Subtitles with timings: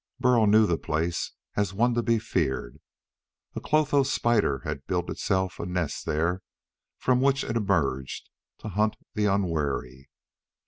[0.19, 2.79] Burl knew the place as one to be feared.
[3.53, 6.41] A clotho spider had built itself a nest there,
[6.97, 10.09] from which it emerged to hunt the unwary.